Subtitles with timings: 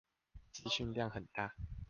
[0.51, 1.53] 資訊量很大